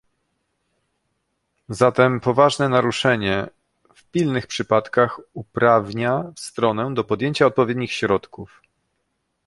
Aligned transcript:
Zatem 1.69 2.19
poważne 2.19 2.69
naruszenie 2.69 3.47
w 3.95 4.03
pilnych 4.03 4.47
przypadkach 4.47 5.19
uprawnia 5.33 6.23
stronę 6.35 6.93
do 6.93 7.03
podjęcia 7.03 7.45
odpowiednich 7.45 7.93
środków 7.93 8.61